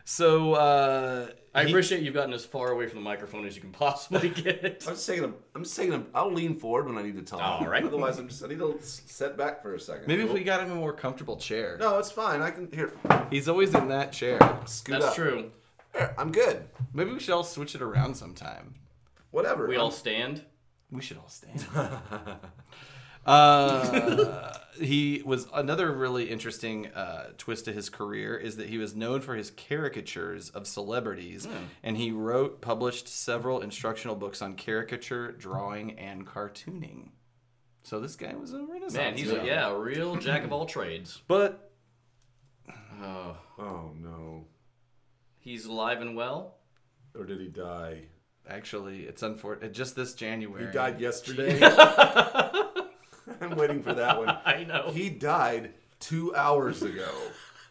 [0.04, 1.26] So uh,
[1.58, 4.28] I he- appreciate you've gotten as far away from the microphone as you can possibly
[4.42, 4.84] get.
[4.86, 5.32] I'm just taking a.
[5.54, 6.02] I'm just taking a.
[6.14, 7.40] I'll lean forward when I need to talk.
[7.60, 7.84] All right.
[7.84, 8.42] Otherwise, I'm just.
[8.44, 10.06] I need to s- set back for a second.
[10.06, 11.76] maybe if we got him a more comfortable chair.
[11.78, 12.40] No, it's fine.
[12.42, 12.92] I can here.
[13.30, 14.38] He's always in that chair.
[14.66, 15.14] Scoot That's up.
[15.14, 15.50] true.
[15.94, 16.64] There, I'm good.
[16.92, 18.74] Maybe we should all switch it around sometime.
[19.30, 19.66] Whatever.
[19.66, 20.42] We I'm- all stand.
[20.90, 21.66] We should all stand.
[23.26, 28.94] uh, he was another really interesting uh, twist to his career is that he was
[28.94, 31.46] known for his caricatures of celebrities,
[31.82, 37.08] and he wrote, published several instructional books on caricature, drawing, and cartooning.
[37.82, 38.94] So this guy was a renaissance.
[38.94, 39.40] Man, he's man.
[39.40, 41.22] a yeah, a real jack of all trades.
[41.28, 41.70] But
[43.02, 44.46] Oh, Oh no.
[45.38, 46.56] he's alive and well.
[47.16, 48.02] Or did he die?
[48.48, 49.72] actually, it's unfortunate.
[49.74, 51.58] Just this January, He died yesterday.
[53.40, 54.28] I'm waiting for that one.
[54.44, 54.90] I know.
[54.92, 57.08] He died two hours ago.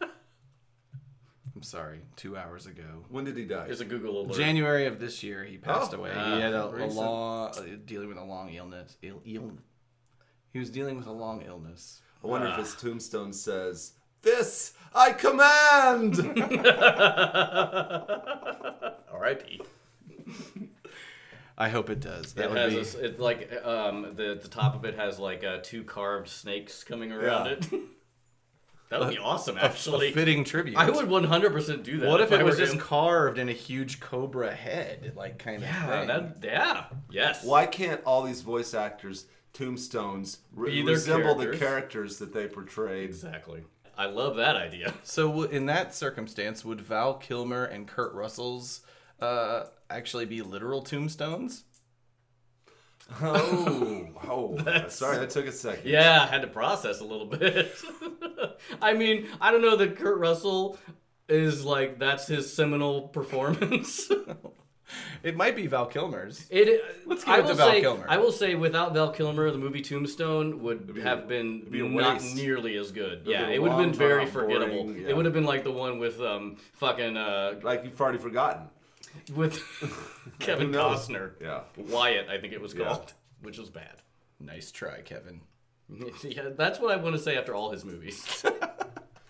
[1.54, 3.04] I'm sorry, two hours ago.
[3.08, 3.66] When did he die?
[3.66, 4.36] There's a Google alert.
[4.36, 6.12] January of this year, he passed Oh, away.
[6.14, 6.94] ah, he had a, a recent.
[6.94, 8.96] long, uh, dealing with a long illness.
[9.02, 9.52] Ill, Ill,
[10.52, 12.00] he was dealing with a long illness.
[12.22, 12.58] I wonder if Ah.
[12.58, 16.18] his tombstone says, "This I command."
[19.10, 19.60] R.I.P.
[21.60, 22.34] I hope it does.
[22.34, 22.78] That It would has be.
[22.78, 26.28] a s it like um the the top of it has like uh, two carved
[26.28, 27.52] snakes coming around Yeah.
[27.52, 27.70] it.
[28.90, 30.12] that would be awesome, a actually.
[30.12, 30.76] fitting tribute.
[30.78, 32.08] I would 100% do that.
[32.08, 32.78] What if I it was just him.
[32.80, 36.06] carved in a huge cobra head, like kind of Yeah, thing?
[36.08, 37.44] that, yeah, yes.
[37.44, 41.58] Why can't all these voice actors' tombstones re- Be their resemble the characters.
[41.60, 43.10] characters that they portrayed?
[43.10, 43.64] Exactly.
[43.96, 44.94] I love that idea.
[45.02, 48.82] So w- in that circumstance, would Val Kilmer and Kurt Russell's
[49.20, 51.64] uh, actually be literal tombstones?
[53.22, 55.88] Oh, oh, sorry, that took a second.
[55.88, 57.72] Yeah, I had to process a little bit.
[58.82, 60.78] I mean, I don't know that Kurt Russell
[61.28, 64.10] is like that's his seminal performance.
[65.22, 66.46] It might be Val Kilmer's.
[66.48, 66.82] It.
[67.04, 68.06] Let's give I it will to Val say, Kilmer.
[68.08, 71.80] I will say, without Val Kilmer, the movie Tombstone would be have a- been be
[71.80, 72.34] a not waste.
[72.36, 73.24] nearly as good.
[73.26, 74.84] be yeah, a it would have been very drawn-out, forgettable.
[74.84, 75.08] boring, yeah.
[75.08, 78.62] It would have been like the one with um fucking uh Like you've already forgotten.
[79.34, 79.60] With
[80.38, 81.08] Kevin knows?
[81.08, 81.32] Costner.
[81.40, 81.60] Yeah.
[81.76, 82.86] Wyatt, I think it was Yeah.
[82.86, 84.02] called, which was bad.
[84.40, 85.40] Nice try, Kevin.
[86.22, 88.44] yeah, that's what I want to say after all his movies.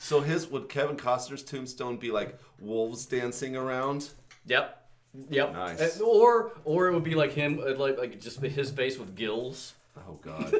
[0.01, 4.09] So his would Kevin Costner's tombstone be like wolves dancing around?
[4.47, 4.89] Yep.
[5.29, 5.53] Yep.
[5.55, 6.01] Nice.
[6.01, 9.17] Uh, Or or it would be like him, uh, like like just his face with
[9.17, 9.75] gills.
[9.97, 10.53] Oh God.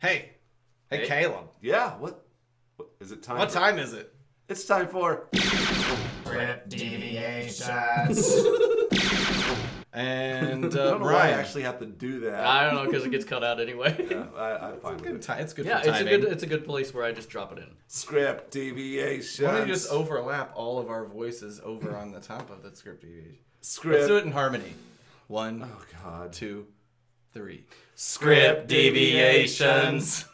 [0.00, 0.30] Hey,
[0.88, 1.06] hey, Hey.
[1.06, 1.50] Caleb.
[1.60, 1.98] yeah.
[1.98, 2.24] What?
[2.76, 3.36] what is it time?
[3.36, 4.14] What for- time is it?
[4.48, 5.28] It's time for.
[6.34, 8.34] Script deviations.
[9.96, 11.38] And I uh, don't know why I Ryan.
[11.38, 12.44] actually have to do that.
[12.44, 13.94] I don't know because it gets cut out anyway.
[14.10, 15.22] Yeah, I, I'm fine with Good it.
[15.22, 16.20] ti- it's good Yeah, for it's a timing.
[16.20, 17.68] good it's a good place where I just drop it in.
[17.86, 19.46] Script deviations.
[19.46, 22.74] Why don't you just overlap all of our voices over on the top of the
[22.74, 23.36] script deviation?
[23.60, 23.94] Script.
[23.98, 24.74] Let's do it in harmony.
[25.28, 26.32] One, Oh God.
[26.32, 26.66] two,
[27.32, 27.64] three.
[27.94, 30.24] Script deviations.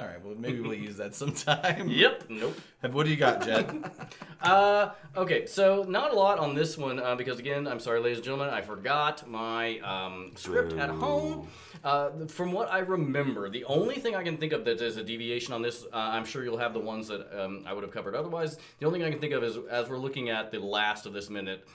[0.00, 1.88] All right, well maybe we'll use that sometime.
[1.88, 2.30] Yep.
[2.30, 2.58] Nope.
[2.90, 3.90] What do you got, Jed?
[4.42, 8.16] Uh, okay, so not a lot on this one uh, because again, I'm sorry, ladies
[8.16, 11.46] and gentlemen, I forgot my um, script at home.
[11.84, 15.04] Uh, from what I remember, the only thing I can think of that is a
[15.04, 17.92] deviation on this, uh, I'm sure you'll have the ones that um, I would have
[17.92, 18.56] covered otherwise.
[18.78, 21.12] The only thing I can think of is as we're looking at the last of
[21.12, 21.68] this minute.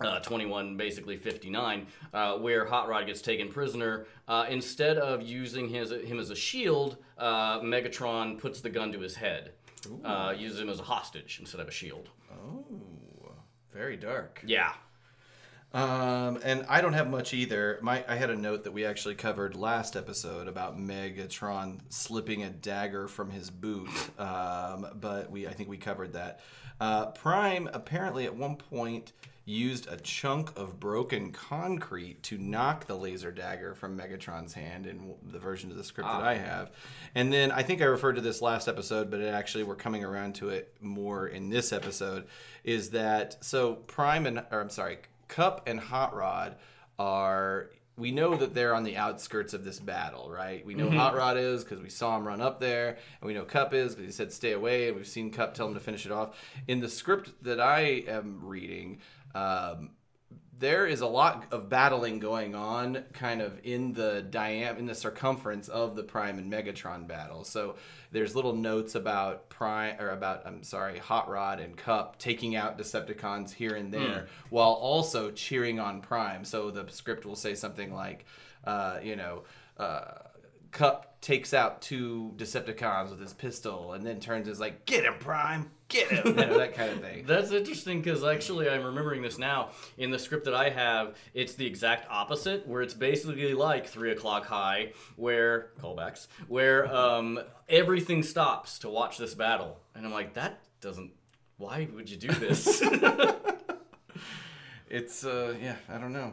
[0.00, 4.06] Uh, 21, basically 59, uh, where Hot Rod gets taken prisoner.
[4.28, 9.00] Uh, instead of using his him as a shield, uh, Megatron puts the gun to
[9.00, 9.52] his head.
[10.04, 12.10] Uh, uses him as a hostage instead of a shield.
[12.32, 12.64] oh,
[13.72, 14.42] very dark.
[14.46, 14.72] Yeah.
[15.72, 17.78] Um, and I don't have much either.
[17.82, 22.50] My I had a note that we actually covered last episode about Megatron slipping a
[22.50, 26.40] dagger from his boot, um, but we I think we covered that.
[26.80, 29.12] Uh, Prime apparently at one point
[29.48, 35.14] used a chunk of broken concrete to knock the laser dagger from Megatron's hand in
[35.22, 36.28] the version of the script that ah.
[36.28, 36.70] I have.
[37.14, 40.04] And then I think I referred to this last episode, but it actually we're coming
[40.04, 42.26] around to it more in this episode.
[42.62, 43.76] Is that so?
[43.76, 46.56] Prime and or I'm sorry, Kup and Hot Rod
[46.98, 47.70] are.
[47.96, 50.64] We know that they're on the outskirts of this battle, right?
[50.64, 50.98] We know mm-hmm.
[50.98, 53.96] Hot Rod is because we saw him run up there, and we know Kup is
[53.96, 56.38] because he said stay away, and we've seen Kup tell him to finish it off.
[56.68, 59.00] In the script that I am reading,
[59.34, 59.90] um,
[60.58, 64.94] there is a lot of battling going on kind of in the diam in the
[64.94, 67.44] circumference of the Prime and Megatron battle.
[67.44, 67.76] So
[68.10, 72.76] there's little notes about Prime or about I'm sorry, Hot Rod and Kup taking out
[72.76, 76.44] Decepticons here and there while also cheering on Prime.
[76.44, 78.26] So the script will say something like
[78.64, 79.44] uh, you know,
[79.78, 80.02] uh,
[80.78, 85.14] Kup takes out two Decepticons with his pistol and then turns is like, "Get him,
[85.18, 85.72] Prime!
[85.88, 87.26] Get him!" You know, that kind of thing.
[87.26, 89.70] That's interesting because actually I'm remembering this now.
[89.96, 94.12] In the script that I have, it's the exact opposite, where it's basically like three
[94.12, 100.34] o'clock high, where callbacks, where um, everything stops to watch this battle, and I'm like,
[100.34, 101.10] that doesn't.
[101.56, 102.80] Why would you do this?
[104.90, 106.32] It's uh, yeah, I don't know.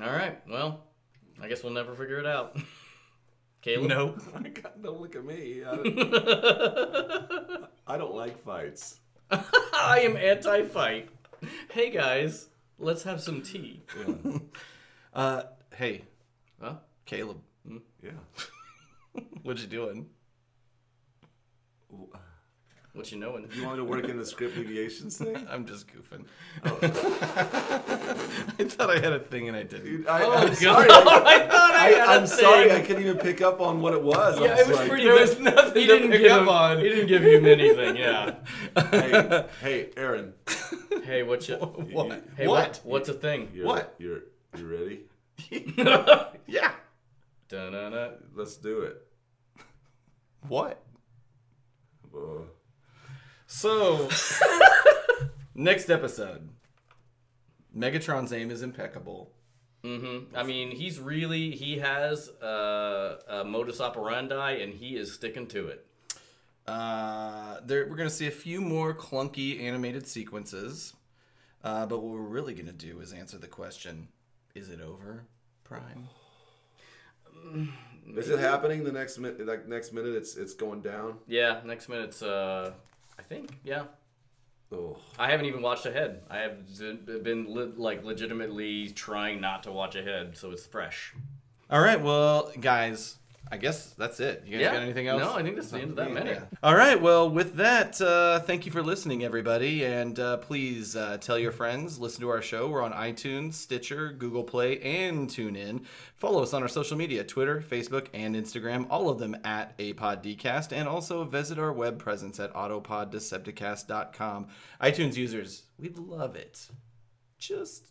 [0.00, 0.80] All right, well,
[1.40, 2.56] I guess we'll never figure it out.
[3.62, 3.88] Caleb.
[3.88, 4.22] Nope.
[4.82, 5.62] Don't look at me.
[5.64, 8.98] I don't, I don't like fights.
[9.30, 11.08] I am anti-fight.
[11.70, 12.48] Hey guys,
[12.78, 13.82] let's have some tea.
[15.14, 15.42] Uh,
[15.74, 16.02] hey,
[16.60, 16.74] Huh?
[17.06, 17.38] Caleb,
[18.02, 18.10] Yeah.
[19.42, 20.06] what you doing?
[22.94, 23.48] What you knowing?
[23.54, 25.46] You want me to work in the script deviations thing?
[25.50, 26.26] I'm just goofing.
[28.62, 29.84] I thought I had a thing and I didn't.
[29.84, 30.56] Dude, I, Oh, I'm God.
[30.56, 30.86] sorry.
[30.90, 32.72] I thought I, I, had a I'm sorry.
[32.72, 34.38] I couldn't even pick up on what it was.
[34.38, 35.04] I Yeah, it was like, pretty.
[35.04, 36.78] There was nothing he to didn't pick give up him, on.
[36.78, 37.96] He didn't give you anything.
[37.96, 38.34] Yeah.
[38.90, 40.34] Hey, hey, Aaron.
[41.04, 41.56] Hey, what you?
[41.56, 42.24] What?
[42.36, 42.80] Hey, what?
[42.84, 43.50] What's a thing?
[43.54, 43.94] You're, What?
[43.98, 44.20] You're
[44.56, 45.00] you ready?
[46.46, 46.72] Yeah.
[47.48, 48.10] Da-na-na.
[48.34, 49.06] Let's do it.
[50.48, 50.82] What?
[52.14, 52.42] Uh,
[53.46, 54.08] So,
[55.54, 56.48] next episode.
[57.76, 59.32] Megatron's aim is impeccable.
[59.84, 60.36] Mm-hmm.
[60.36, 65.68] I mean, he's really he has uh, a modus operandi, and he is sticking to
[65.68, 65.86] it.
[66.66, 70.94] Uh, there, we're going to see a few more clunky animated sequences.
[71.64, 74.08] Uh, but what we're really going to do is answer the question
[74.54, 75.24] Is it over,
[75.64, 76.08] Prime?
[78.16, 79.44] is it happening the next minute?
[79.46, 81.18] Like next minute, it's it's going down.
[81.26, 81.60] Yeah.
[81.64, 82.22] Next minute's.
[82.22, 82.72] Uh,
[83.18, 83.58] I think.
[83.64, 83.84] Yeah.
[84.72, 86.22] Oh, I haven't even watched ahead.
[86.30, 91.14] I have been li- like legitimately trying not to watch ahead, so it's fresh.
[91.70, 93.16] All right, well, guys,
[93.50, 94.44] I guess that's it.
[94.46, 94.72] You guys Yeah.
[94.72, 95.20] got anything else?
[95.20, 96.42] No, I think that's the end of that minute.
[96.62, 96.98] All right.
[96.98, 101.52] Well, with that, uh, thank you for listening, everybody, and uh, please uh, tell your
[101.52, 101.98] friends.
[101.98, 102.68] Listen to our show.
[102.68, 105.84] We're on iTunes, Stitcher, Google Play, and TuneIn.
[106.16, 108.86] Follow us on our social media: Twitter, Facebook, and Instagram.
[108.88, 114.46] All of them at APodDcast, and also visit our web presence at AutoPodDecepticast.com.
[114.80, 116.68] iTunes users, we'd love it.
[117.38, 117.88] Just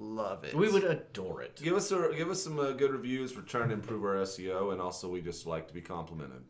[0.00, 0.54] love it.
[0.54, 1.60] We would adore it.
[1.62, 3.36] give us a, give us some uh, good reviews.
[3.36, 6.42] We're trying to improve our SEO, and also we just like to be complimented.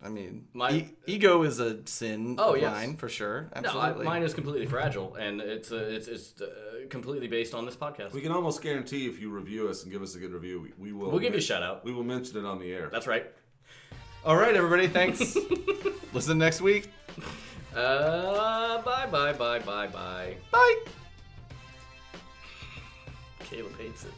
[0.00, 2.70] I mean, My- e- ego is a sin Oh, of yes.
[2.72, 3.50] mine for sure.
[3.52, 6.46] Absolutely, No, I, mine is completely fragile, and it's uh, it's it's uh,
[6.88, 8.12] completely based on this podcast.
[8.12, 10.72] We can almost guarantee if you review us and give us a good review, we,
[10.78, 11.10] we will.
[11.10, 11.84] We'll give you a shout out.
[11.84, 12.90] We will mention it on the air.
[12.92, 13.26] That's right.
[14.24, 14.86] All right, everybody.
[14.86, 15.36] Thanks.
[16.12, 16.90] Listen next week.
[17.74, 20.36] Uh, bye bye bye bye bye.
[20.52, 21.07] Bye.
[23.48, 24.12] Caleb hates it.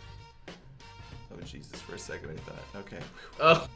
[1.33, 1.81] Oh Jesus!
[1.83, 2.81] For a second, I thought.
[2.81, 2.99] Okay.
[3.38, 3.66] Oh.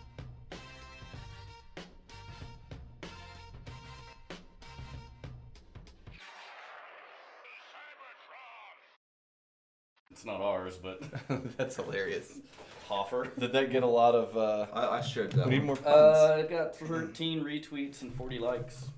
[10.11, 11.03] It's not ours, but
[11.57, 12.39] That's hilarious.
[12.89, 13.29] Hoffer.
[13.39, 14.37] Did that get a lot of?
[14.37, 15.47] uh I, I shared that.
[15.47, 15.67] We need one.
[15.69, 15.87] more puns.
[15.97, 18.89] Uh, it got 13 retweets and 40 likes.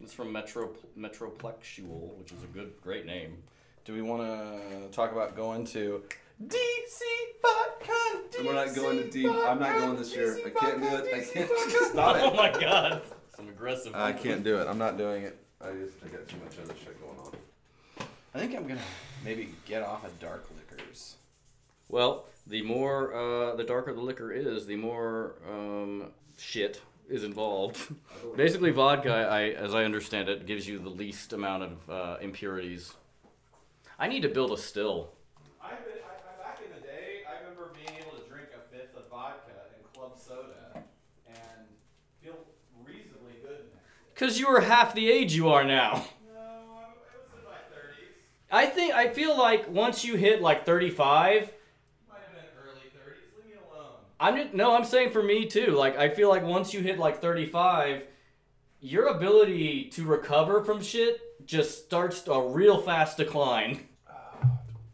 [0.00, 3.38] It's from Metro Metroplexual, which is a good, great name.
[3.88, 6.02] Do we want to talk about going to
[6.46, 7.00] DC
[7.42, 8.44] VodCon?
[8.44, 9.30] We're not going to deep.
[9.30, 10.38] I'm not going this year.
[10.44, 11.14] I can't do it.
[11.14, 11.50] I can't.
[11.86, 12.22] Stop it.
[12.22, 13.00] Oh my god.
[13.34, 13.94] Some aggressive.
[13.94, 14.68] I can't do it.
[14.68, 15.38] I'm not doing it.
[15.62, 18.06] I just I got too much other shit going on.
[18.34, 18.78] I think I'm gonna
[19.24, 21.14] maybe get off of dark liquors.
[21.88, 27.90] Well, the more, uh, the darker the liquor is, the more um, shit is involved.
[28.36, 32.92] Basically, vodka, I, as I understand it, gives you the least amount of uh, impurities.
[33.98, 35.10] I need to build a still.
[35.60, 35.72] I, I,
[36.40, 39.92] back in the day, I remember being able to drink a fifth of vodka and
[39.92, 40.84] club soda
[41.26, 41.66] and
[42.22, 42.36] feel
[42.84, 43.64] reasonably good.
[44.14, 46.04] Cause you were half the age you are now.
[46.32, 48.52] No, I was in my 30s.
[48.52, 51.52] I think I feel like once you hit like 35,
[52.08, 53.36] Might have been early 30s.
[53.36, 53.94] Leave me alone.
[54.20, 55.72] I'm just, no, I'm saying for me too.
[55.72, 58.04] Like I feel like once you hit like 35,
[58.80, 63.88] your ability to recover from shit just starts a real fast decline.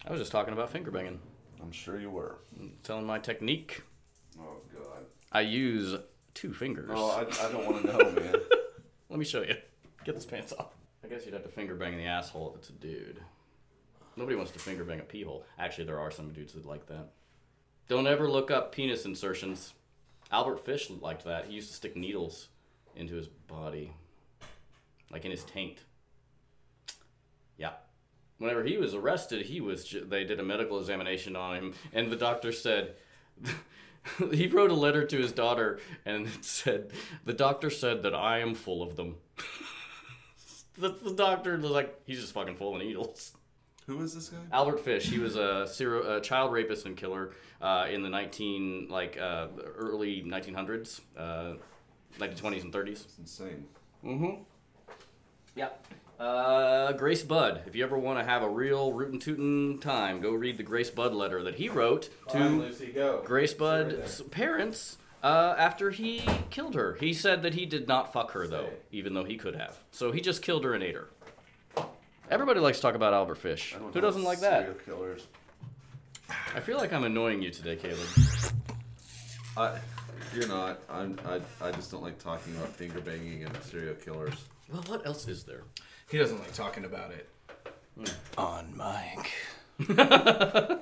[0.07, 1.20] I was just talking about finger banging,
[1.62, 2.38] I'm sure you were.
[2.83, 3.82] telling my technique.
[4.39, 5.05] Oh god.
[5.32, 5.97] I use
[6.35, 6.91] two fingers.
[6.93, 8.35] Oh, I, I don't want to know, man.
[9.09, 9.57] Let me show you.
[10.05, 10.74] Get this pants off.
[11.03, 13.20] I guess you'd have to finger bang the asshole if it's a dude.
[14.16, 15.45] Nobody wants to finger bang a pee hole.
[15.59, 17.09] Actually, there are some dudes that like that.
[17.89, 19.74] Don't ever look up penis insertions.
[20.30, 21.47] Albert Fish liked that.
[21.47, 22.49] He used to stick needles
[22.97, 23.92] into his body,
[25.11, 25.78] like in his taint.
[27.57, 27.72] Yeah.
[28.38, 32.11] Whenever he was arrested, he was ju- they did a medical examination on him, and
[32.11, 32.95] the doctor said
[34.32, 36.90] he wrote a letter to his daughter, and it said
[37.24, 39.16] the doctor said that I am full of them.
[40.76, 43.32] the, the doctor was like, he's just fucking full of needles.
[43.86, 44.38] Who is this guy?
[44.51, 45.11] Albert Fish.
[45.11, 49.49] He was a, serial, a child rapist and killer uh, in the nineteen like uh,
[49.76, 51.55] early nineteen hundreds, uh,
[52.19, 53.05] nineteen twenties and thirties.
[53.05, 53.67] It's insane.
[54.05, 54.43] Mm-hmm.
[55.57, 55.69] Yeah.
[56.19, 57.62] Uh, Grace Budd.
[57.67, 60.91] If you ever want to have a real rootin' tootin' time, go read the Grace
[60.91, 63.23] Budd letter that he wrote to on, Lucy, go.
[63.25, 66.97] Grace Sit right Budd's parents uh, after he killed her.
[67.01, 69.77] He said that he did not fuck her though, even though he could have.
[69.91, 71.09] So he just killed her and ate her.
[72.31, 73.75] Everybody likes to talk about Albert Fish.
[73.93, 74.85] Who doesn't like that?
[74.85, 75.27] Killers.
[76.55, 77.99] I feel like I'm annoying you today, Caleb.
[79.57, 79.79] I,
[80.35, 80.80] you're not.
[80.91, 81.18] I'm.
[81.26, 81.41] I.
[81.66, 84.35] I just don't like talking about finger banging and serial killers.
[84.72, 85.62] Well, what else is there?
[86.11, 87.28] He doesn't like talking about it.
[88.39, 89.30] On mic.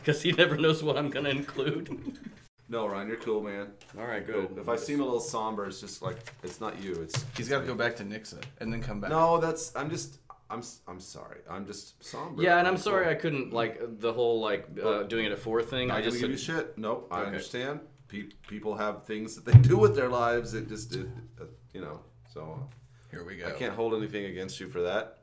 [0.00, 2.18] Because he never knows what I'm gonna include.
[2.70, 3.68] No, Ryan, you're cool, man.
[3.98, 4.58] All right, good.
[4.58, 6.92] If I seem a little somber, it's just like it's not you.
[6.96, 9.08] It's He's got to go back to Nixa and then come back.
[9.08, 9.38] no.
[9.38, 9.74] That's.
[9.74, 10.18] I'm just.
[10.50, 10.58] I'm.
[10.58, 11.38] s- I'm sorry.
[11.48, 12.42] I'm just somber.
[12.42, 15.62] Yeah, and I'm sorry I couldn't like the whole like uh, doing it at four
[15.62, 15.88] thing.
[15.88, 16.76] Not I just give you shit.
[16.76, 17.08] Nope.
[17.10, 17.26] I Okay.
[17.28, 17.80] understand.
[18.08, 20.54] Pe- people have things that they do with their lives.
[20.54, 20.94] It just.
[20.94, 21.06] It,
[21.40, 21.44] uh,
[21.74, 22.00] you know.
[22.32, 22.68] So
[23.10, 23.46] Here we go.
[23.46, 25.18] I can't hold anything against you for that.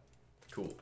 [0.52, 0.76] cool.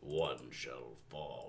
[0.00, 1.47] One shall fall.